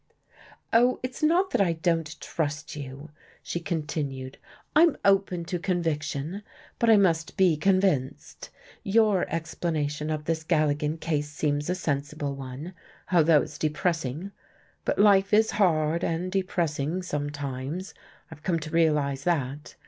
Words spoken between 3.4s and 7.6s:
she continued, "I'm open to conviction, but I must be